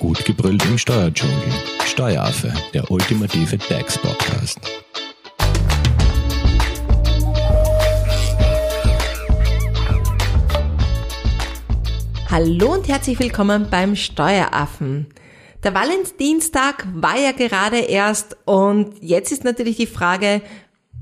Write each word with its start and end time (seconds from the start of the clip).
Gut 0.00 0.24
gebrüllt 0.24 0.64
im 0.64 0.78
Steuerdschungel. 0.78 1.52
Steueraffe, 1.84 2.50
der 2.72 2.90
ultimative 2.90 3.58
DAX-Podcast. 3.58 4.58
Hallo 12.30 12.72
und 12.72 12.88
herzlich 12.88 13.20
willkommen 13.20 13.66
beim 13.70 13.94
Steueraffen. 13.94 15.08
Der 15.64 15.74
Valentinstag 15.74 16.88
war 16.94 17.18
ja 17.18 17.32
gerade 17.32 17.80
erst 17.80 18.38
und 18.46 18.94
jetzt 19.02 19.30
ist 19.32 19.44
natürlich 19.44 19.76
die 19.76 19.86
Frage, 19.86 20.40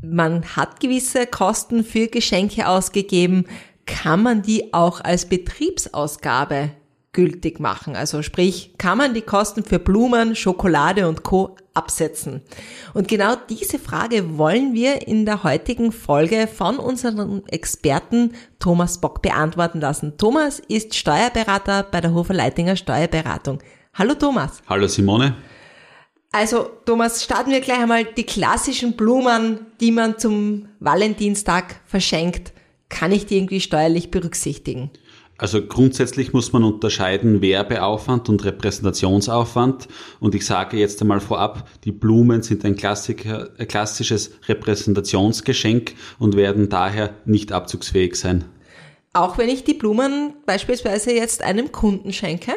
man 0.02 0.56
hat 0.56 0.80
gewisse 0.80 1.28
Kosten 1.28 1.84
für 1.84 2.08
Geschenke 2.08 2.66
ausgegeben, 2.66 3.44
kann 3.86 4.24
man 4.24 4.42
die 4.42 4.74
auch 4.74 5.00
als 5.00 5.28
Betriebsausgabe 5.28 6.72
gültig 7.12 7.60
machen? 7.60 7.96
Also 7.96 8.22
sprich, 8.22 8.74
kann 8.78 8.98
man 8.98 9.14
die 9.14 9.22
Kosten 9.22 9.64
für 9.64 9.78
Blumen, 9.78 10.36
Schokolade 10.36 11.08
und 11.08 11.22
Co. 11.22 11.56
absetzen? 11.74 12.42
Und 12.94 13.08
genau 13.08 13.34
diese 13.48 13.78
Frage 13.78 14.38
wollen 14.38 14.74
wir 14.74 15.06
in 15.06 15.26
der 15.26 15.42
heutigen 15.42 15.92
Folge 15.92 16.46
von 16.46 16.78
unserem 16.78 17.42
Experten 17.48 18.34
Thomas 18.58 19.00
Bock 19.00 19.22
beantworten 19.22 19.80
lassen. 19.80 20.18
Thomas 20.18 20.60
ist 20.68 20.94
Steuerberater 20.94 21.84
bei 21.84 22.00
der 22.00 22.12
Hofer 22.12 22.34
Leitinger 22.34 22.76
Steuerberatung. 22.76 23.60
Hallo 23.94 24.14
Thomas. 24.14 24.62
Hallo 24.68 24.86
Simone. 24.86 25.36
Also 26.30 26.70
Thomas, 26.84 27.24
starten 27.24 27.50
wir 27.50 27.60
gleich 27.60 27.80
einmal 27.80 28.04
die 28.04 28.24
klassischen 28.24 28.96
Blumen, 28.96 29.66
die 29.80 29.92
man 29.92 30.18
zum 30.18 30.68
Valentinstag 30.78 31.80
verschenkt 31.86 32.52
kann 32.88 33.12
ich 33.12 33.26
die 33.26 33.36
irgendwie 33.36 33.60
steuerlich 33.60 34.10
berücksichtigen? 34.10 34.90
Also 35.38 35.64
grundsätzlich 35.64 36.32
muss 36.32 36.52
man 36.52 36.64
unterscheiden 36.64 37.40
Werbeaufwand 37.40 38.28
und 38.28 38.44
Repräsentationsaufwand. 38.44 39.86
Und 40.18 40.34
ich 40.34 40.44
sage 40.44 40.76
jetzt 40.76 41.00
einmal 41.00 41.20
vorab, 41.20 41.68
die 41.84 41.92
Blumen 41.92 42.42
sind 42.42 42.64
ein, 42.64 42.76
ein 42.76 43.68
klassisches 43.68 44.32
Repräsentationsgeschenk 44.48 45.94
und 46.18 46.36
werden 46.36 46.68
daher 46.68 47.14
nicht 47.24 47.52
abzugsfähig 47.52 48.16
sein. 48.16 48.44
Auch 49.12 49.38
wenn 49.38 49.48
ich 49.48 49.62
die 49.62 49.74
Blumen 49.74 50.34
beispielsweise 50.44 51.12
jetzt 51.12 51.42
einem 51.42 51.70
Kunden 51.70 52.12
schenke? 52.12 52.52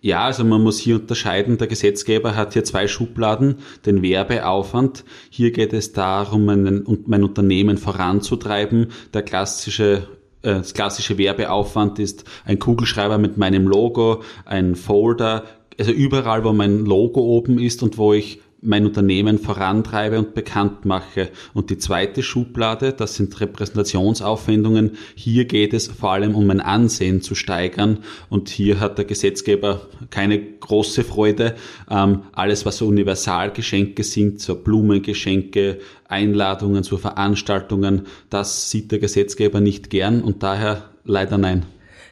Ja, 0.00 0.24
also 0.24 0.44
man 0.44 0.62
muss 0.62 0.78
hier 0.78 0.96
unterscheiden. 0.96 1.58
Der 1.58 1.68
Gesetzgeber 1.68 2.34
hat 2.34 2.54
hier 2.54 2.64
zwei 2.64 2.88
Schubladen. 2.88 3.58
Den 3.84 4.02
Werbeaufwand. 4.02 5.04
Hier 5.30 5.52
geht 5.52 5.72
es 5.72 5.92
darum, 5.92 6.44
mein, 6.44 6.84
mein 7.06 7.22
Unternehmen 7.22 7.78
voranzutreiben. 7.78 8.88
Der 9.14 9.22
klassische 9.22 10.08
das 10.54 10.74
klassische 10.74 11.18
Werbeaufwand 11.18 11.98
ist 11.98 12.24
ein 12.44 12.58
Kugelschreiber 12.58 13.18
mit 13.18 13.36
meinem 13.36 13.66
Logo, 13.66 14.22
ein 14.44 14.76
Folder, 14.76 15.44
also 15.78 15.92
überall, 15.92 16.44
wo 16.44 16.52
mein 16.52 16.84
Logo 16.84 17.20
oben 17.20 17.58
ist 17.58 17.82
und 17.82 17.98
wo 17.98 18.12
ich 18.12 18.40
mein 18.66 18.84
Unternehmen 18.84 19.38
vorantreibe 19.38 20.18
und 20.18 20.34
bekannt 20.34 20.84
mache. 20.84 21.30
Und 21.54 21.70
die 21.70 21.78
zweite 21.78 22.22
Schublade, 22.22 22.92
das 22.92 23.14
sind 23.14 23.40
Repräsentationsaufwendungen. 23.40 24.98
Hier 25.14 25.44
geht 25.44 25.72
es 25.72 25.86
vor 25.86 26.12
allem 26.12 26.34
um 26.34 26.46
mein 26.46 26.60
Ansehen 26.60 27.22
zu 27.22 27.34
steigern. 27.34 28.00
Und 28.28 28.48
hier 28.48 28.80
hat 28.80 28.98
der 28.98 29.04
Gesetzgeber 29.04 29.82
keine 30.10 30.40
große 30.40 31.04
Freude. 31.04 31.54
Ähm, 31.90 32.22
alles, 32.32 32.66
was 32.66 32.78
so 32.78 32.86
Universalgeschenke 32.86 34.02
sind, 34.04 34.40
so 34.40 34.56
Blumengeschenke, 34.56 35.78
Einladungen 36.08 36.82
zu 36.82 36.98
Veranstaltungen, 36.98 38.02
das 38.30 38.70
sieht 38.70 38.92
der 38.92 38.98
Gesetzgeber 38.98 39.60
nicht 39.60 39.90
gern 39.90 40.22
und 40.22 40.42
daher 40.42 40.90
leider 41.04 41.38
nein. 41.38 41.66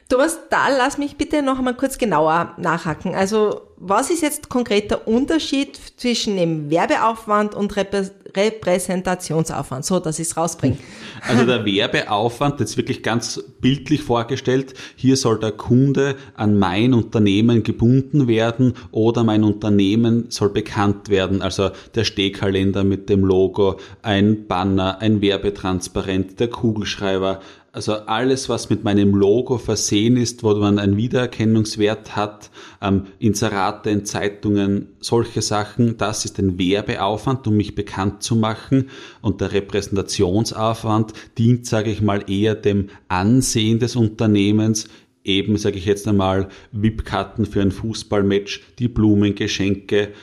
Thomas, 0.09 0.39
da 0.49 0.69
lass 0.69 0.97
mich 0.97 1.17
bitte 1.17 1.41
noch 1.41 1.57
einmal 1.57 1.73
kurz 1.73 1.97
genauer 1.97 2.53
nachhaken. 2.57 3.15
Also, 3.15 3.61
was 3.77 4.09
ist 4.09 4.21
jetzt 4.21 4.49
konkret 4.49 4.89
der 4.89 5.07
Unterschied 5.07 5.77
zwischen 5.97 6.37
dem 6.37 6.69
Werbeaufwand 6.69 7.55
und 7.55 7.75
Reprä 7.75 8.09
Repräsentationsaufwand? 8.35 9.85
So, 9.85 9.99
dass 9.99 10.19
ich 10.19 10.27
es 10.27 10.37
rausbringe. 10.37 10.77
Also 11.27 11.45
der 11.45 11.65
Werbeaufwand, 11.65 12.59
jetzt 12.59 12.77
wirklich 12.77 13.01
ganz 13.01 13.41
bildlich 13.61 14.03
vorgestellt, 14.03 14.75
hier 14.95 15.15
soll 15.17 15.39
der 15.39 15.53
Kunde 15.53 16.17
an 16.35 16.59
mein 16.59 16.93
Unternehmen 16.93 17.63
gebunden 17.63 18.27
werden 18.27 18.73
oder 18.91 19.23
mein 19.23 19.43
Unternehmen 19.43 20.25
soll 20.29 20.49
bekannt 20.49 21.09
werden. 21.09 21.41
Also 21.41 21.71
der 21.95 22.03
Stehkalender 22.03 22.83
mit 22.83 23.09
dem 23.09 23.23
Logo, 23.23 23.77
ein 24.01 24.45
Banner, 24.47 24.99
ein 24.99 25.21
Werbetransparent, 25.21 26.39
der 26.39 26.49
Kugelschreiber, 26.49 27.39
also 27.75 27.93
alles, 27.93 28.47
was 28.47 28.69
mit 28.69 28.85
meinem 28.85 29.13
Logo 29.13 29.57
versehen 29.57 30.15
ist, 30.15 30.43
wo 30.43 30.55
man 30.55 30.79
einen 30.79 30.95
Wiedererkennungswert 30.95 32.15
hat, 32.15 32.49
ähm, 32.81 33.07
Inserate 33.19 33.89
in 33.89 34.05
Zeitungen, 34.05 34.95
solche 35.01 35.41
Sachen, 35.41 35.97
das 35.97 36.23
ist 36.23 36.39
ein 36.39 36.57
Werbeaufwand, 36.57 37.45
um 37.47 37.57
mich 37.57 37.75
bekannt 37.75 38.23
zu 38.23 38.37
machen. 38.37 38.89
Und 39.21 39.41
der 39.41 39.51
Repräsentationsaufwand 39.51 41.11
dient, 41.37 41.65
sage 41.65 41.91
ich 41.91 42.01
mal, 42.01 42.23
eher 42.31 42.55
dem 42.55 42.91
Ansehen 43.09 43.79
des 43.79 43.97
Unternehmens, 43.97 44.87
eben, 45.25 45.57
sage 45.57 45.77
ich 45.77 45.85
jetzt 45.85 46.07
einmal, 46.07 46.47
VIP-Karten 46.71 47.45
für 47.45 47.61
ein 47.61 47.71
Fußballmatch, 47.71 48.63
die 48.79 48.87
Blumengeschenke 48.87 50.13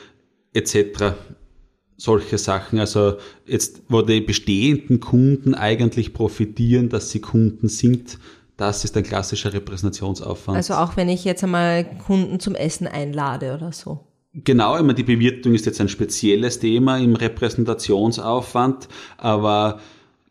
etc 0.53 1.13
solche 2.03 2.37
Sachen. 2.37 2.79
Also 2.79 3.13
jetzt, 3.45 3.83
wo 3.87 4.01
die 4.01 4.19
bestehenden 4.19 4.99
Kunden 4.99 5.55
eigentlich 5.55 6.13
profitieren, 6.13 6.89
dass 6.89 7.11
sie 7.11 7.21
Kunden 7.21 7.69
sind, 7.69 8.19
das 8.57 8.83
ist 8.83 8.97
ein 8.97 9.03
klassischer 9.03 9.53
Repräsentationsaufwand. 9.53 10.57
Also 10.57 10.73
auch 10.73 10.97
wenn 10.97 11.07
ich 11.07 11.23
jetzt 11.23 11.45
einmal 11.45 11.85
Kunden 11.99 12.41
zum 12.41 12.55
Essen 12.55 12.87
einlade 12.87 13.53
oder 13.55 13.71
so. 13.71 14.01
Genau, 14.33 14.75
immer 14.75 14.93
die 14.93 15.03
Bewirtung 15.03 15.53
ist 15.53 15.65
jetzt 15.65 15.79
ein 15.79 15.87
spezielles 15.87 16.59
Thema 16.59 16.97
im 16.97 17.15
Repräsentationsaufwand, 17.15 18.89
aber 19.17 19.79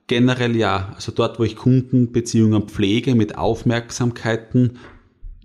generell 0.08 0.54
ja, 0.56 0.92
also 0.94 1.10
dort, 1.10 1.38
wo 1.38 1.44
ich 1.44 1.56
Kundenbeziehungen 1.56 2.68
pflege 2.68 3.14
mit 3.14 3.38
Aufmerksamkeiten, 3.38 4.78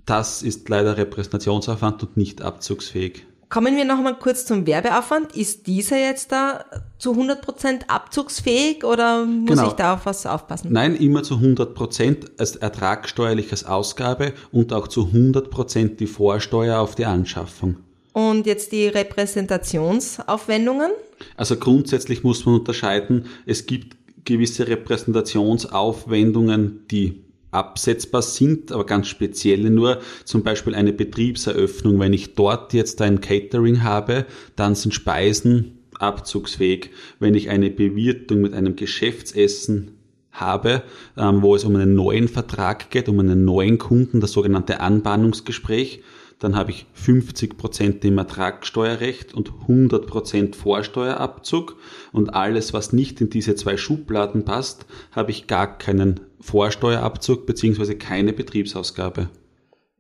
das 0.06 0.42
ist 0.42 0.68
leider 0.68 0.98
Repräsentationsaufwand 0.98 2.04
und 2.04 2.18
nicht 2.18 2.42
abzugsfähig. 2.42 3.26
Kommen 3.50 3.78
wir 3.78 3.86
noch 3.86 4.02
mal 4.02 4.14
kurz 4.14 4.46
zum 4.46 4.68
Werbeaufwand. 4.68 5.34
Ist 5.36 5.68
dieser 5.68 5.98
jetzt 5.98 6.34
da 6.34 6.66
zu 6.98 7.14
100% 7.14 7.88
abzugsfähig 7.88 8.84
oder 8.84 9.26
muss 9.26 9.52
genau. 9.52 9.68
ich 9.68 9.74
da 9.74 9.94
auf 9.94 10.06
was 10.06 10.26
aufpassen? 10.26 10.74
Nein, 10.74 10.98
immer 10.98 11.24
zu 11.24 11.36
100% 11.36 12.32
als 12.38 12.58
ertragsteuerliches 12.58 13.64
Ausgabe 13.64 14.34
und 14.52 14.74
auch 14.74 14.90
zu 14.90 15.10
100% 15.14 15.96
die 15.96 16.08
Vorsteuer 16.08 16.80
auf 16.80 16.96
die 16.96 17.06
Anschaffung. 17.06 17.78
Und 18.12 18.48
jetzt 18.48 18.74
die 18.74 18.88
Repräsentationsaufwendungen? 18.88 20.92
Also 21.38 21.56
grundsätzlich 21.56 22.24
muss 22.24 22.46
man 22.46 22.56
unterscheiden, 22.56 23.28
es 23.46 23.66
gibt 23.66 23.96
gewisse 24.26 24.68
Repräsentationsaufwendungen, 24.68 26.86
die 26.92 27.24
absetzbar 27.58 28.22
sind, 28.22 28.72
aber 28.72 28.86
ganz 28.86 29.08
spezielle 29.08 29.70
nur, 29.70 30.00
zum 30.26 30.44
Beispiel 30.44 30.76
eine 30.76 30.94
Betriebseröffnung. 30.94 32.00
Wenn 32.00 32.14
ich 32.14 32.36
dort 32.36 32.74
jetzt 32.74 33.02
ein 33.02 33.20
Catering 33.20 33.84
habe, 33.84 34.26
dann 34.56 34.76
sind 34.76 34.94
Speisen 34.94 35.80
abzugsfähig. 36.00 36.92
Wenn 37.20 37.34
ich 37.34 37.50
eine 37.50 37.70
Bewirtung 37.70 38.42
mit 38.42 38.54
einem 38.54 38.76
Geschäftsessen 38.76 39.92
habe, 40.32 40.84
ähm, 41.18 41.42
wo 41.42 41.56
es 41.56 41.64
um 41.64 41.76
einen 41.76 41.96
neuen 41.96 42.28
Vertrag 42.28 42.92
geht, 42.92 43.10
um 43.10 43.20
einen 43.20 43.44
neuen 43.44 43.80
Kunden, 43.80 44.22
das 44.22 44.32
sogenannte 44.32 44.80
Anbahnungsgespräch, 44.80 46.04
dann 46.40 46.56
habe 46.56 46.72
ich 46.72 46.86
50% 46.96 48.06
im 48.06 48.18
Ertragssteuerrecht 48.18 49.34
und 49.34 49.52
100% 49.68 50.56
Vorsteuerabzug 50.56 51.78
und 52.12 52.30
alles, 52.30 52.74
was 52.74 52.94
nicht 52.94 53.20
in 53.22 53.30
diese 53.30 53.56
zwei 53.56 53.78
Schubladen 53.78 54.46
passt, 54.46 54.86
habe 55.12 55.32
ich 55.32 55.48
gar 55.48 55.78
keinen 55.78 56.20
Vorsteuerabzug 56.40 57.46
beziehungsweise 57.46 57.98
keine 57.98 58.34
Betriebsausgabe. 58.34 59.30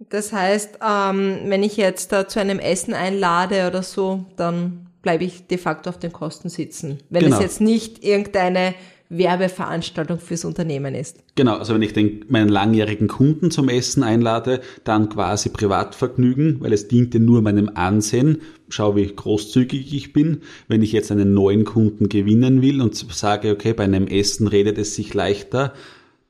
Das 0.09 0.31
heißt, 0.31 0.77
ähm, 0.87 1.39
wenn 1.45 1.63
ich 1.63 1.75
jetzt 1.75 2.11
da 2.11 2.27
zu 2.27 2.39
einem 2.39 2.59
Essen 2.59 2.93
einlade 2.93 3.67
oder 3.67 3.81
so, 3.81 4.25
dann 4.35 4.87
bleibe 5.01 5.23
ich 5.23 5.47
de 5.47 5.57
facto 5.57 5.89
auf 5.89 5.97
den 5.97 6.11
Kosten 6.11 6.49
sitzen. 6.49 6.99
Wenn 7.09 7.23
genau. 7.23 7.37
es 7.37 7.41
jetzt 7.41 7.61
nicht 7.61 8.03
irgendeine 8.03 8.75
Werbeveranstaltung 9.09 10.19
fürs 10.19 10.43
Unternehmen 10.43 10.93
ist. 10.93 11.17
Genau, 11.35 11.55
also 11.57 11.73
wenn 11.73 11.81
ich 11.81 11.93
den, 11.93 12.25
meinen 12.27 12.49
langjährigen 12.49 13.07
Kunden 13.07 13.51
zum 13.51 13.69
Essen 13.69 14.03
einlade, 14.03 14.61
dann 14.83 15.09
quasi 15.09 15.49
Privatvergnügen, 15.49 16.59
weil 16.59 16.73
es 16.73 16.87
dient 16.87 17.13
ja 17.13 17.19
nur 17.19 17.41
meinem 17.41 17.71
Ansehen. 17.73 18.41
Schau, 18.69 18.95
wie 18.95 19.07
großzügig 19.07 19.93
ich 19.93 20.13
bin. 20.13 20.41
Wenn 20.67 20.81
ich 20.81 20.91
jetzt 20.91 21.11
einen 21.11 21.33
neuen 21.33 21.63
Kunden 21.63 22.09
gewinnen 22.09 22.61
will 22.61 22.81
und 22.81 22.95
sage, 22.95 23.51
okay, 23.51 23.73
bei 23.73 23.85
einem 23.85 24.07
Essen 24.07 24.47
redet 24.47 24.77
es 24.77 24.95
sich 24.95 25.13
leichter, 25.13 25.73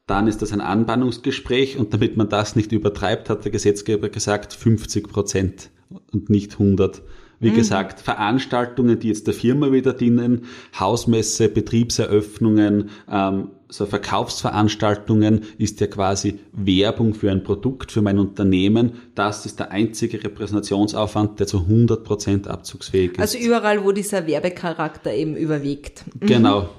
dann 0.06 0.28
ist 0.28 0.42
das 0.42 0.54
ein 0.54 0.62
Anbahnungsgespräch 0.62 1.78
und 1.78 1.94
damit 1.94 2.16
man 2.16 2.30
das 2.30 2.56
nicht 2.56 2.72
übertreibt, 2.72 3.30
hat 3.30 3.44
der 3.44 3.52
Gesetzgeber 3.52 4.10
gesagt 4.10 4.54
50 4.54 5.10
Prozent 5.10 5.70
und 6.14 6.30
nicht 6.30 6.54
100. 6.54 7.02
Wie 7.40 7.52
mhm. 7.52 7.56
gesagt, 7.56 8.00
Veranstaltungen, 8.00 9.00
die 9.00 9.10
jetzt 9.10 9.28
der 9.28 9.34
Firma 9.34 9.72
wieder 9.72 9.94
dienen, 9.94 10.46
Hausmesse, 10.80 11.50
Betriebseröffnungen, 11.50 12.90
ähm, 13.10 13.50
so 13.70 13.86
Verkaufsveranstaltungen 13.86 15.42
ist 15.58 15.82
ja 15.82 15.88
quasi 15.88 16.40
Werbung 16.54 17.14
für 17.14 17.30
ein 17.30 17.44
Produkt, 17.44 17.92
für 17.92 18.02
mein 18.02 18.18
Unternehmen. 18.18 18.94
Das 19.14 19.46
ist 19.46 19.60
der 19.60 19.72
einzige 19.72 20.24
Repräsentationsaufwand, 20.24 21.40
der 21.40 21.48
zu 21.48 21.60
100% 21.70 22.48
abzugsfähig 22.48 23.14
ist. 23.14 23.20
Also 23.20 23.38
überall, 23.38 23.84
wo 23.84 23.92
dieser 23.92 24.26
Werbecharakter 24.26 25.14
eben 25.14 25.36
überwiegt. 25.36 26.06
Mhm. 26.20 26.28
Genau. 26.28 26.70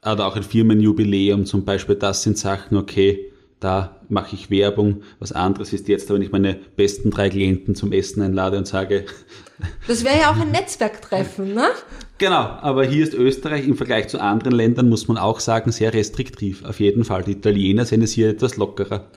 Oder 0.00 0.26
auch 0.28 0.36
ein 0.36 0.44
Firmenjubiläum 0.44 1.44
zum 1.44 1.64
Beispiel, 1.64 1.96
das 1.96 2.22
sind 2.22 2.38
Sachen, 2.38 2.76
okay, 2.76 3.32
da 3.60 4.00
mache 4.08 4.34
ich 4.34 4.50
Werbung. 4.50 5.02
Was 5.18 5.32
anderes 5.32 5.72
ist 5.72 5.88
jetzt, 5.88 6.10
wenn 6.10 6.22
ich 6.22 6.30
meine 6.30 6.58
besten 6.76 7.10
drei 7.10 7.30
Klienten 7.30 7.74
zum 7.74 7.92
Essen 7.92 8.22
einlade 8.22 8.58
und 8.58 8.66
sage. 8.66 9.06
Das 9.88 10.04
wäre 10.04 10.20
ja 10.20 10.30
auch 10.30 10.36
ein 10.38 10.50
Netzwerktreffen, 10.50 11.54
ne? 11.54 11.68
Genau, 12.18 12.34
aber 12.34 12.84
hier 12.84 13.02
ist 13.02 13.14
Österreich 13.14 13.66
im 13.66 13.74
Vergleich 13.74 14.08
zu 14.08 14.20
anderen 14.20 14.52
Ländern, 14.52 14.90
muss 14.90 15.08
man 15.08 15.16
auch 15.16 15.40
sagen, 15.40 15.72
sehr 15.72 15.94
restriktiv. 15.94 16.62
Auf 16.66 16.78
jeden 16.78 17.04
Fall. 17.04 17.22
Die 17.22 17.32
Italiener 17.32 17.86
sehen 17.86 18.02
es 18.02 18.12
hier 18.12 18.28
etwas 18.28 18.58
lockerer. 18.58 19.10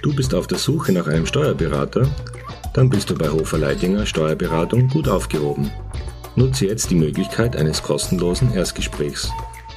Du 0.00 0.14
bist 0.14 0.32
auf 0.32 0.46
der 0.46 0.58
Suche 0.58 0.92
nach 0.92 1.08
einem 1.08 1.26
Steuerberater? 1.26 2.08
Dann 2.72 2.88
bist 2.88 3.10
du 3.10 3.16
bei 3.16 3.28
Hofer 3.28 3.58
Leidinger 3.58 4.06
Steuerberatung 4.06 4.86
gut 4.86 5.08
aufgehoben. 5.08 5.72
Nutze 6.36 6.66
jetzt 6.66 6.90
die 6.90 6.94
Möglichkeit 6.94 7.56
eines 7.56 7.82
kostenlosen 7.82 8.54
Erstgesprächs. 8.54 9.28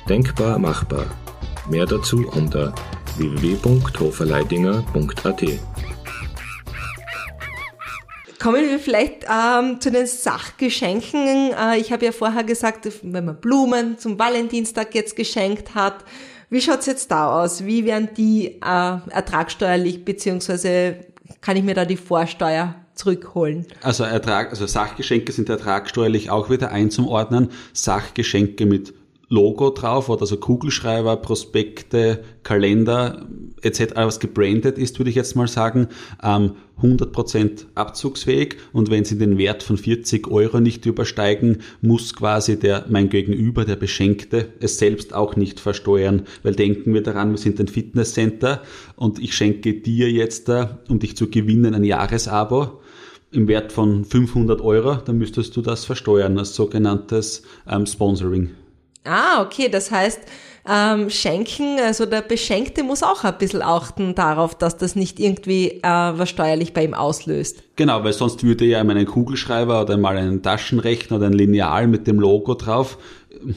Denkbar 0.07 0.59
machbar. 0.59 1.07
Mehr 1.69 1.86
dazu 1.86 2.27
unter 2.36 2.74
www.hoferleidinger.at. 3.18 5.44
Kommen 8.39 8.69
wir 8.69 8.80
vielleicht 8.80 9.25
ähm, 9.25 9.80
zu 9.80 9.92
den 9.92 10.07
Sachgeschenken. 10.07 11.51
Äh, 11.51 11.77
ich 11.77 11.92
habe 11.92 12.06
ja 12.06 12.12
vorher 12.12 12.44
gesagt, 12.44 12.89
wenn 13.04 13.25
man 13.25 13.39
Blumen 13.39 14.00
zum 14.00 14.18
Valentinstag 14.18 14.95
jetzt 14.95 15.16
geschenkt 15.16 15.75
hat, 15.75 16.04
wie 16.50 16.62
schaut's 16.62 16.88
jetzt 16.88 17.12
da 17.12 17.44
aus? 17.44 17.66
Wie 17.66 17.86
werden 17.86 18.10
die 18.18 18.48
äh, 18.48 18.56
ertragsteuerlich, 18.62 20.04
beziehungsweise 20.04 21.06
kann 21.42 21.56
ich 21.56 21.63
mir 21.63 21.75
da 21.75 21.86
die 21.86 21.98
Vorsteuer 21.98 22.74
zurückholen? 22.95 23.68
Also 23.83 24.06
Ertrag, 24.06 24.50
also 24.50 24.65
Sachgeschenke 24.65 25.31
sind 25.31 25.50
ertragsteuerlich 25.50 26.31
auch 26.31 26.50
wieder 26.50 26.72
einzuordnen. 26.72 27.51
Sachgeschenke 27.74 28.65
mit 28.65 28.95
Logo 29.30 29.70
drauf 29.70 30.10
oder 30.10 30.26
so 30.26 30.38
Kugelschreiber, 30.38 31.16
Prospekte, 31.18 32.24
Kalender 32.42 33.28
etc., 33.62 33.94
was 33.96 34.20
gebrandet 34.20 34.80
ist, 34.80 35.00
würde 35.00 35.12
ich 35.12 35.16
jetzt 35.16 35.36
mal 35.36 35.48
sagen, 35.48 35.88
100% 36.22 37.38
ähm, 37.38 37.52
abzugsfähig 37.76 38.58
und 38.74 38.90
wenn 38.90 39.06
sie 39.06 39.20
den 39.20 39.38
Wert 39.38 39.62
von 39.62 39.78
40 39.78 40.28
Euro 40.30 40.60
nicht 40.60 40.88
übersteigen, 40.88 41.60
muss 41.81 42.16
quasi 42.16 42.58
der, 42.58 42.86
mein 42.90 43.10
Gegenüber, 43.10 43.66
der 43.66 43.76
Beschenkte, 43.76 44.54
es 44.60 44.80
selbst 44.80 45.14
auch 45.14 45.36
nicht 45.36 45.60
versteuern, 45.60 46.24
weil 46.42 46.56
denken 46.56 46.96
wir 46.96 47.04
daran, 47.04 47.30
wir 47.30 47.38
sind 47.38 47.60
ein 47.60 47.68
Fitnesscenter 47.68 48.64
und 48.96 49.20
ich 49.20 49.36
schenke 49.36 49.75
dir 49.75 50.12
jetzt, 50.12 50.50
um 50.88 50.98
dich 50.98 51.16
zu 51.16 51.30
gewinnen, 51.30 51.75
ein 51.75 51.84
Jahresabo 51.84 52.80
im 53.32 53.48
Wert 53.48 53.72
von 53.72 54.06
500 54.06 54.60
Euro, 54.62 54.96
dann 54.96 55.20
müsstest 55.20 55.56
du 55.56 55.62
das 55.62 55.86
versteuern 55.86 56.40
als 56.40 56.56
sogenanntes 56.56 57.44
ähm, 57.68 57.86
Sponsoring. 57.86 58.50
Ah, 59.04 59.42
okay, 59.42 59.69
das 59.69 59.92
heißt, 59.92 60.19
ähm, 60.69 61.10
Schenken, 61.10 61.80
also 61.80 62.06
der 62.06 62.22
Beschenkte 62.22 62.84
muss 62.84 63.01
auch 63.01 63.24
ein 63.24 63.38
bisschen 63.38 63.62
achten 63.62 64.13
darauf, 64.13 64.56
dass 64.56 64.78
das 64.78 64.96
nicht 64.96 65.19
irgendwie 65.19 65.80
äh, 65.81 65.81
was 65.84 66.30
steuerlich 66.30 66.74
bei 66.74 66.84
ihm 66.84 66.94
auslöst. 66.94 67.63
Genau, 67.75 68.04
weil 68.04 68.13
sonst 68.13 68.44
würde 68.44 68.66
ja 68.66 68.84
meinen 68.84 69.06
Kugelschreiber 69.06 69.81
oder 69.81 69.98
mal 69.98 70.18
einen 70.18 70.44
Taschenrechner 70.44 71.18
oder 71.18 71.28
ein 71.28 71.34
Lineal 71.34 71.88
mit 71.88 72.07
dem 72.07 72.19
Logo 72.19 72.54
drauf, 72.54 72.98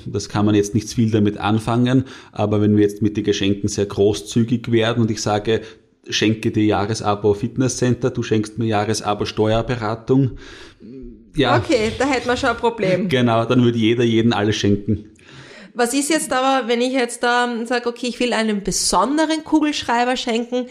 das 0.07 0.29
kann 0.29 0.47
man 0.47 0.55
jetzt 0.55 0.75
nicht 0.75 0.89
viel 0.89 1.11
damit 1.11 1.39
anfangen, 1.39 2.05
aber 2.31 2.61
wenn 2.61 2.77
wir 2.77 2.83
jetzt 2.83 3.03
mit 3.03 3.17
den 3.17 3.25
Geschenken 3.25 3.69
sehr 3.69 3.87
großzügig 3.87 4.71
werden 4.71 5.03
und 5.03 5.11
ich 5.11 5.21
sage, 5.21 5.63
schenke 6.09 6.51
dir 6.51 6.65
Jahresabo 6.65 7.35
Fitnesscenter, 7.35 8.11
du 8.11 8.23
schenkst 8.23 8.59
mir 8.59 8.67
Jahresabo 8.67 9.25
Steuerberatung, 9.25 10.39
ja. 11.35 11.57
Okay, 11.57 11.93
da 11.99 12.07
hätten 12.07 12.27
wir 12.27 12.37
schon 12.37 12.51
ein 12.51 12.57
Problem. 12.57 13.09
Genau, 13.09 13.45
dann 13.45 13.65
würde 13.65 13.79
jeder 13.79 14.05
jeden 14.05 14.33
alles 14.33 14.57
schenken. 14.57 15.12
Was 15.75 15.95
ist 15.95 16.11
jetzt 16.11 16.33
aber, 16.33 16.69
wenn 16.69 16.81
ich 16.81 16.93
jetzt 16.93 17.23
ähm, 17.25 17.67
sage, 17.67 17.89
okay, 17.89 18.07
ich 18.07 18.21
will 18.21 18.33
einen 18.33 18.63
besonderen 18.63 19.43
Kugelschreiber 19.43 20.17
schenken, 20.17 20.67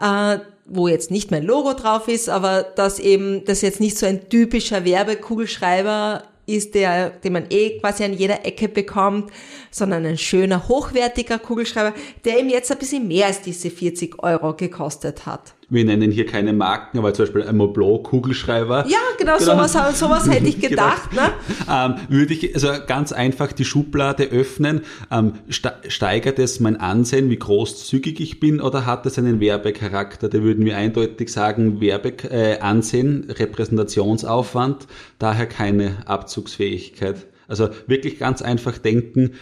äh, 0.00 0.38
wo 0.64 0.88
jetzt 0.88 1.10
nicht 1.10 1.30
mein 1.30 1.44
Logo 1.44 1.74
drauf 1.74 2.08
ist, 2.08 2.28
aber 2.28 2.62
dass 2.62 2.98
eben 2.98 3.44
das 3.44 3.60
jetzt 3.60 3.80
nicht 3.80 3.98
so 3.98 4.06
ein 4.06 4.28
typischer 4.28 4.84
Werbekugelschreiber 4.84 6.22
ist, 6.46 6.74
der, 6.74 7.10
den 7.10 7.34
man 7.34 7.46
eh 7.50 7.78
quasi 7.80 8.04
an 8.04 8.14
jeder 8.14 8.46
Ecke 8.46 8.68
bekommt, 8.68 9.30
sondern 9.70 10.06
ein 10.06 10.18
schöner, 10.18 10.68
hochwertiger 10.68 11.38
Kugelschreiber, 11.38 11.94
der 12.24 12.38
ihm 12.38 12.48
jetzt 12.48 12.70
ein 12.72 12.78
bisschen 12.78 13.06
mehr 13.06 13.26
als 13.26 13.42
diese 13.42 13.70
40 13.70 14.22
Euro 14.22 14.54
gekostet 14.54 15.26
hat 15.26 15.55
wir 15.68 15.84
nennen 15.84 16.12
hier 16.12 16.26
keine 16.26 16.52
Marken, 16.52 16.98
aber 16.98 17.12
zum 17.12 17.24
Beispiel 17.24 17.42
ein 17.42 17.56
Moblot 17.56 18.04
Kugelschreiber. 18.04 18.86
Ja, 18.86 18.98
genau, 19.18 19.38
genau. 19.38 19.66
Sowas, 19.66 19.98
sowas 19.98 20.30
hätte 20.30 20.46
ich 20.46 20.60
gedacht. 20.60 21.10
genau. 21.10 21.22
ne? 21.22 21.32
ähm, 21.68 21.94
würde 22.08 22.34
ich 22.34 22.54
also 22.54 22.68
ganz 22.86 23.10
einfach 23.12 23.52
die 23.52 23.64
Schublade 23.64 24.24
öffnen. 24.24 24.82
Ähm, 25.10 25.32
steigert 25.48 26.38
es 26.38 26.60
mein 26.60 26.76
Ansehen, 26.76 27.30
wie 27.30 27.38
großzügig 27.38 28.20
ich 28.20 28.38
bin, 28.38 28.60
oder 28.60 28.86
hat 28.86 29.06
es 29.06 29.18
einen 29.18 29.40
Werbecharakter? 29.40 30.28
Da 30.28 30.42
würden 30.42 30.64
wir 30.64 30.76
eindeutig 30.76 31.32
sagen, 31.32 31.80
Werbe 31.80 32.12
äh, 32.30 32.60
Ansehen, 32.60 33.26
Repräsentationsaufwand, 33.28 34.86
daher 35.18 35.46
keine 35.46 35.96
Abzugsfähigkeit. 36.06 37.26
Also 37.48 37.68
wirklich 37.86 38.18
ganz 38.18 38.40
einfach 38.42 38.78
denken, 38.78 39.32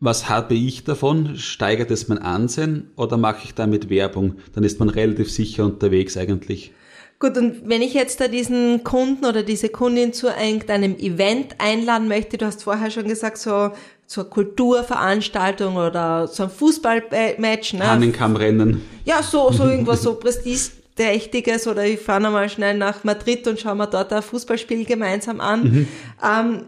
was 0.00 0.28
habe 0.28 0.54
ich 0.54 0.84
davon? 0.84 1.36
Steigert 1.36 1.90
es 1.90 2.08
mein 2.08 2.18
Ansehen 2.18 2.90
oder 2.96 3.16
mache 3.18 3.44
ich 3.44 3.54
damit 3.54 3.90
Werbung? 3.90 4.36
Dann 4.54 4.64
ist 4.64 4.80
man 4.80 4.88
relativ 4.88 5.30
sicher 5.30 5.64
unterwegs 5.64 6.16
eigentlich. 6.16 6.72
Gut, 7.18 7.36
und 7.36 7.68
wenn 7.68 7.82
ich 7.82 7.92
jetzt 7.92 8.18
da 8.18 8.28
diesen 8.28 8.82
Kunden 8.82 9.26
oder 9.26 9.42
diese 9.42 9.68
Kundin 9.68 10.14
zu 10.14 10.34
einem 10.34 10.96
Event 10.96 11.56
einladen 11.58 12.08
möchte, 12.08 12.38
du 12.38 12.46
hast 12.46 12.62
vorher 12.62 12.90
schon 12.90 13.06
gesagt, 13.06 13.36
so 13.36 13.72
zur 14.06 14.30
Kulturveranstaltung 14.30 15.76
oder 15.76 16.26
so 16.26 16.44
ein 16.44 16.50
Fußballmatch, 16.50 17.74
ne? 17.74 17.86
Hahnenkammrennen. 17.86 18.80
Ja, 19.04 19.22
so, 19.22 19.52
so 19.52 19.64
irgendwas 19.64 20.02
so 20.02 20.14
prestigeträchtiges 20.14 21.68
oder 21.68 21.84
ich 21.84 22.00
fahre 22.00 22.22
nochmal 22.22 22.48
schnell 22.48 22.78
nach 22.78 23.04
Madrid 23.04 23.46
und 23.46 23.60
schaue 23.60 23.74
mir 23.74 23.86
dort 23.86 24.14
ein 24.14 24.22
Fußballspiel 24.22 24.86
gemeinsam 24.86 25.40
an. 25.40 25.62
Mhm. 25.62 25.88
Ähm, 26.24 26.62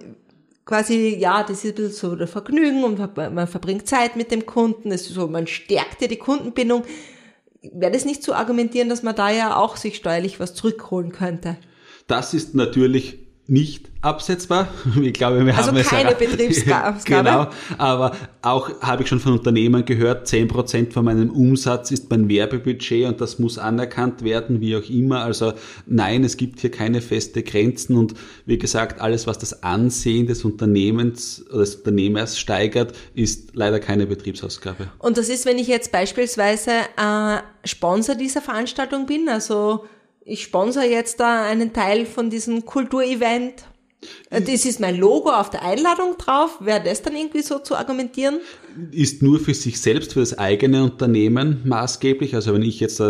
quasi, 0.65 1.17
ja, 1.19 1.43
das 1.43 1.65
ist 1.65 1.71
ein 1.71 1.75
bisschen 1.75 1.93
so 2.11 2.17
der 2.17 2.29
Vergnügen 2.29 2.85
und 2.85 3.17
man 3.17 3.47
verbringt 3.47 3.89
Zeit 3.89 4.17
mit 4.17 4.31
dem 4.31 4.47
Kunden, 4.47 4.93
es 4.93 5.03
ist 5.03 5.15
so, 5.15 5.29
man 5.29 5.47
stärkt 5.47 6.03
ja 6.03 6.09
die 6.09 6.17
Kundenbindung. 6.17 6.85
Wäre 7.63 7.93
das 7.93 8.05
nicht 8.05 8.23
zu 8.23 8.35
argumentieren, 8.35 8.89
dass 8.89 9.03
man 9.03 9.15
da 9.15 9.31
ja 9.31 9.57
auch 9.57 9.77
sich 9.77 9.97
steuerlich 9.97 10.41
was 10.41 10.55
zurückholen 10.55 11.13
könnte? 11.13 11.57
Das 12.07 12.35
ist 12.35 12.55
natürlich 12.55 13.22
nicht 13.53 13.91
absetzbar. 14.01 14.69
Ich 15.03 15.13
glaube, 15.13 15.45
wir 15.45 15.57
also 15.57 15.73
haben 15.73 15.83
keine 15.83 16.15
Betriebsgabe. 16.15 16.99
genau, 17.05 17.49
aber 17.77 18.17
auch 18.41 18.81
habe 18.81 19.03
ich 19.03 19.09
schon 19.09 19.21
von 19.21 19.35
Unternehmern 19.35 19.85
gehört, 19.85 20.27
10% 20.27 20.91
von 20.91 21.05
meinem 21.05 21.31
Umsatz 21.31 21.91
ist 21.91 22.09
mein 22.11 22.29
Werbebudget 22.29 23.07
und 23.07 23.21
das 23.21 23.39
muss 23.39 23.59
anerkannt 23.59 24.25
werden, 24.25 24.61
wie 24.61 24.75
auch 24.75 24.89
immer. 24.89 25.23
Also 25.23 25.53
nein, 25.87 26.25
es 26.25 26.39
gibt 26.39 26.61
hier 26.61 26.71
keine 26.71 27.03
feste 27.03 27.43
Grenzen 27.43 27.97
und 27.97 28.15
wie 28.47 28.59
gesagt, 28.59 29.01
alles, 29.01 29.27
was 29.27 29.39
das 29.39 29.63
Ansehen 29.63 30.27
des 30.27 30.45
Unternehmens 30.45 31.45
oder 31.51 31.61
des 31.61 31.77
Unternehmers 31.77 32.39
steigert, 32.39 32.97
ist 33.15 33.51
leider 33.53 33.81
keine 33.81 34.07
Betriebsausgabe. 34.07 34.89
Und 34.99 35.19
das 35.19 35.29
ist, 35.29 35.45
wenn 35.45 35.59
ich 35.59 35.69
jetzt 35.69 35.93
beispielsweise 35.93 36.71
äh, 36.97 37.39
Sponsor 37.65 38.15
dieser 38.15 38.41
Veranstaltung 38.41 39.05
bin, 39.07 39.29
also 39.29 39.85
ich 40.25 40.43
sponsere 40.43 40.87
jetzt 40.87 41.21
da 41.21 41.45
einen 41.45 41.73
Teil 41.73 42.07
von 42.07 42.31
diesem 42.31 42.65
Kulturevent. 42.65 43.65
Äh, 44.31 44.43
das 44.43 44.65
ist 44.65 44.81
mein 44.81 44.97
Logo 44.97 45.31
auf 45.31 45.51
der 45.51 45.63
Einladung 45.63 46.17
drauf. 46.19 46.59
Wäre 46.61 46.83
das 46.83 47.03
dann 47.03 47.17
irgendwie 47.17 47.43
so 47.43 47.59
zu 47.59 47.77
argumentieren? 47.77 48.39
Ist 48.91 49.23
nur 49.23 49.41
für 49.41 49.55
sich 49.55 49.81
selbst, 49.81 50.15
für 50.15 50.21
das 50.21 50.39
eigene 50.39 50.85
Unternehmen 50.85 51.61
maßgeblich. 51.65 52.35
Also 52.35 52.55
wenn 52.55 52.63
ich 52.63 52.81
jetzt 52.81 53.03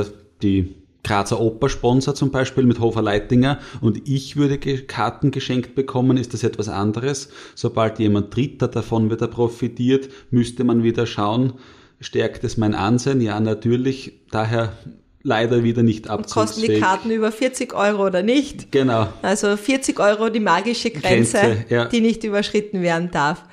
die 0.42 0.74
Grazer 1.04 1.40
Oper 1.40 1.68
sponsor 1.68 2.14
zum 2.14 2.30
Beispiel 2.30 2.64
mit 2.64 2.78
Hofer 2.78 3.02
Leitinger 3.02 3.58
und 3.80 4.08
ich 4.08 4.36
würde 4.36 4.58
Karten 4.58 5.32
geschenkt 5.32 5.74
bekommen, 5.74 6.16
ist 6.16 6.32
das 6.32 6.44
etwas 6.44 6.68
anderes. 6.68 7.28
Sobald 7.56 7.98
jemand 7.98 8.34
Dritter 8.34 8.68
davon 8.68 9.10
wieder 9.10 9.26
profitiert, 9.26 10.08
müsste 10.30 10.62
man 10.62 10.84
wieder 10.84 11.06
schauen, 11.06 11.54
stärkt 12.00 12.44
es 12.44 12.56
mein 12.56 12.74
Ansehen? 12.74 13.20
Ja, 13.20 13.40
natürlich. 13.40 14.20
Daher 14.30 14.76
leider 15.22 15.62
wieder 15.62 15.82
nicht 15.82 16.08
abzugsfähig. 16.08 16.44
kosten 16.44 16.74
die 16.74 16.80
Karten 16.80 17.10
über 17.10 17.32
40 17.32 17.74
Euro 17.74 18.06
oder 18.06 18.22
nicht? 18.22 18.72
Genau. 18.72 19.08
Also 19.22 19.56
40 19.56 19.98
Euro 20.00 20.28
die 20.28 20.40
magische 20.40 20.90
Grenze, 20.90 21.38
Grenze 21.38 21.64
ja. 21.68 21.84
die 21.86 22.00
nicht 22.00 22.24
überschritten 22.24 22.82
werden 22.82 23.10
darf. 23.10 23.44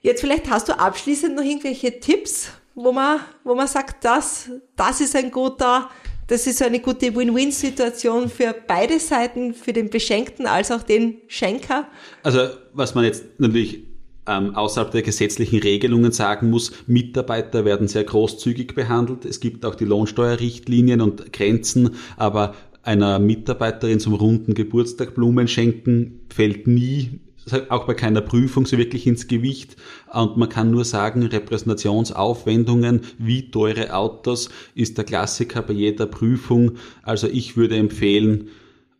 Jetzt 0.00 0.20
vielleicht 0.20 0.50
hast 0.50 0.68
du 0.68 0.78
abschließend 0.78 1.36
noch 1.36 1.44
irgendwelche 1.44 2.00
Tipps, 2.00 2.50
wo 2.74 2.92
man, 2.92 3.20
wo 3.44 3.54
man 3.54 3.68
sagt, 3.68 4.04
das, 4.04 4.50
das 4.76 5.00
ist 5.00 5.14
ein 5.14 5.30
guter, 5.30 5.88
das 6.26 6.46
ist 6.46 6.58
so 6.58 6.64
eine 6.64 6.80
gute 6.80 7.14
Win-Win-Situation 7.14 8.28
für 8.28 8.54
beide 8.66 8.98
Seiten, 8.98 9.54
für 9.54 9.72
den 9.72 9.90
Beschenkten 9.90 10.46
als 10.46 10.70
auch 10.70 10.82
den 10.82 11.18
Schenker. 11.28 11.86
Also 12.22 12.48
was 12.72 12.94
man 12.94 13.04
jetzt 13.04 13.24
natürlich 13.38 13.91
ähm, 14.26 14.54
außerhalb 14.54 14.90
der 14.90 15.02
gesetzlichen 15.02 15.60
Regelungen 15.60 16.12
sagen 16.12 16.50
muss, 16.50 16.72
Mitarbeiter 16.86 17.64
werden 17.64 17.88
sehr 17.88 18.04
großzügig 18.04 18.74
behandelt. 18.74 19.24
Es 19.24 19.40
gibt 19.40 19.64
auch 19.64 19.74
die 19.74 19.84
Lohnsteuerrichtlinien 19.84 21.00
und 21.00 21.32
Grenzen, 21.32 21.96
aber 22.16 22.54
einer 22.82 23.18
Mitarbeiterin 23.18 24.00
zum 24.00 24.14
runden 24.14 24.54
Geburtstag 24.54 25.14
Blumen 25.14 25.48
schenken 25.48 26.20
fällt 26.28 26.66
nie 26.66 27.20
auch 27.68 27.86
bei 27.86 27.94
keiner 27.94 28.20
Prüfung 28.20 28.66
so 28.66 28.78
wirklich 28.78 29.06
ins 29.06 29.26
Gewicht. 29.26 29.76
Und 30.12 30.36
man 30.36 30.48
kann 30.48 30.70
nur 30.70 30.84
sagen, 30.84 31.24
Repräsentationsaufwendungen 31.24 33.00
wie 33.18 33.50
teure 33.50 33.94
Autos 33.94 34.50
ist 34.74 34.98
der 34.98 35.04
Klassiker 35.04 35.62
bei 35.62 35.74
jeder 35.74 36.06
Prüfung. 36.06 36.72
Also 37.02 37.26
ich 37.26 37.56
würde 37.56 37.76
empfehlen, 37.76 38.48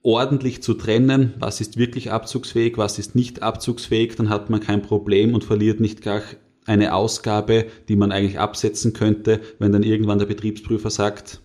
ordentlich 0.03 0.63
zu 0.63 0.75
trennen, 0.75 1.35
was 1.39 1.61
ist 1.61 1.77
wirklich 1.77 2.11
abzugsfähig, 2.11 2.77
was 2.77 2.99
ist 2.99 3.15
nicht 3.15 3.43
abzugsfähig, 3.43 4.17
dann 4.17 4.29
hat 4.29 4.51
man 4.51 4.61
kein 4.61 4.83
Problem 4.83 5.35
und 5.35 5.45
verliert 5.45 5.81
nicht 5.81 6.03
gar 6.03 6.23
eine 6.65 6.95
Ausgabe, 6.95 7.67
die 7.89 7.97
man 7.97 8.13
eigentlich 8.13 8.39
absetzen 8.39 8.93
könnte, 8.93 9.41
wenn 9.59 9.73
dann 9.73 9.83
irgendwann 9.83 10.19
der 10.19 10.27
Betriebsprüfer 10.27 10.91
sagt, 10.91 11.41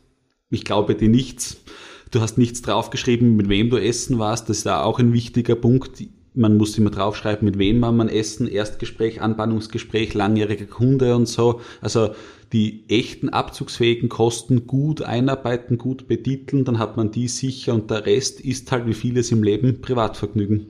ich 0.50 0.64
glaube 0.64 0.96
dir 0.96 1.10
nichts, 1.10 1.58
du 2.12 2.22
hast 2.22 2.38
nichts 2.38 2.62
draufgeschrieben, 2.62 3.36
mit 3.36 3.50
wem 3.50 3.70
du 3.70 3.78
essen 3.78 4.20
warst, 4.20 4.50
das 4.50 4.58
ist 4.58 4.66
da 4.66 4.84
auch 4.84 5.00
ein 5.00 5.14
wichtiger 5.14 5.56
Punkt. 5.56 6.04
Man 6.38 6.56
muss 6.58 6.77
immer 6.77 6.91
draufschreiben, 6.91 7.46
mit 7.46 7.58
wem 7.58 7.79
man 7.79 7.98
man 7.98 8.10
essen, 8.10 8.48
Erstgespräch, 8.48 9.22
Anbahnungsgespräch, 9.22 10.13
langjähriger 10.13 10.65
Kunde 10.65 11.15
und 11.15 11.27
so. 11.27 11.62
Also 11.82 12.12
die 12.53 12.86
echten 12.88 13.29
abzugsfähigen 13.29 14.08
Kosten 14.08 14.67
gut 14.67 15.01
einarbeiten, 15.01 15.77
gut 15.77 16.08
betiteln, 16.08 16.63
dann 16.63 16.79
hat 16.79 16.96
man 16.96 17.12
die 17.12 17.27
sicher 17.27 17.74
und 17.74 17.91
der 17.91 18.06
Rest 18.06 18.39
ist 18.39 18.72
halt 18.72 18.86
wie 18.86 18.94
vieles 18.94 19.32
im 19.32 19.44
Leben 19.44 19.82
Privatvergnügen. 19.82 20.67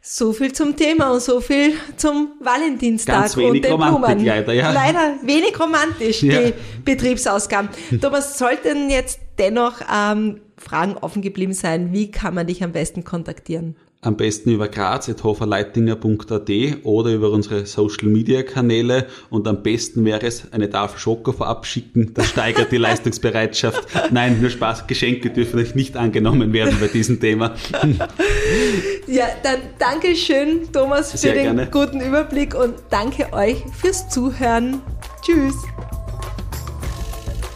So 0.00 0.32
viel 0.32 0.52
zum 0.52 0.76
Thema 0.76 1.10
und 1.12 1.20
so 1.20 1.40
viel 1.40 1.72
zum 1.96 2.32
Valentinstag 2.40 3.36
und 3.36 3.64
den 3.64 3.76
Blumen. 3.76 4.24
leider, 4.24 4.52
ja. 4.52 4.72
Leider 4.72 5.16
wenig 5.24 5.58
romantisch, 5.58 6.22
Ja. 6.22 6.40
die 6.40 6.54
Betriebsausgaben. 6.84 7.68
Thomas, 8.00 8.38
sollten 8.38 8.90
jetzt 8.90 9.18
dennoch 9.38 9.80
ähm, 9.92 10.40
Fragen 10.56 10.96
offen 10.96 11.20
geblieben 11.20 11.52
sein, 11.52 11.92
wie 11.92 12.10
kann 12.10 12.34
man 12.34 12.46
dich 12.46 12.62
am 12.62 12.72
besten 12.72 13.02
kontaktieren? 13.04 13.76
Am 14.00 14.16
besten 14.16 14.52
über 14.52 14.68
graz.hoferleitinger.at 14.68 16.50
oder 16.84 17.10
über 17.10 17.32
unsere 17.32 17.66
Social 17.66 18.06
Media 18.06 18.44
Kanäle 18.44 19.08
und 19.28 19.48
am 19.48 19.64
besten 19.64 20.04
wäre 20.04 20.24
es, 20.24 20.52
eine 20.52 20.70
Tafel 20.70 21.00
Schoko 21.00 21.32
vorab 21.32 21.66
schicken, 21.66 22.14
das 22.14 22.28
steigert 22.28 22.70
die 22.70 22.76
Leistungsbereitschaft. 22.78 24.12
Nein, 24.12 24.40
nur 24.40 24.50
Spaß, 24.50 24.86
Geschenke 24.86 25.30
dürfen 25.30 25.58
euch 25.58 25.74
nicht 25.74 25.96
angenommen 25.96 26.52
werden 26.52 26.76
bei 26.80 26.86
diesem 26.86 27.18
Thema. 27.20 27.54
Ja, 29.10 29.26
dann 29.42 29.60
danke 29.78 30.14
schön, 30.14 30.70
Thomas, 30.70 31.12
für 31.12 31.16
Sehr 31.16 31.32
den 31.32 31.42
gerne. 31.44 31.68
guten 31.70 32.02
Überblick 32.02 32.54
und 32.54 32.74
danke 32.90 33.32
euch 33.32 33.64
fürs 33.80 34.06
Zuhören. 34.10 34.82
Tschüss. 35.22 35.54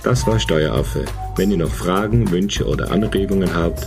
Das 0.03 0.27
war 0.27 0.41
Steueraffe. 0.41 1.05
Wenn 1.37 1.51
ihr 1.51 1.59
noch 1.59 1.71
Fragen, 1.71 2.31
Wünsche 2.31 2.65
oder 2.67 2.91
Anregungen 2.91 3.55
habt, 3.55 3.87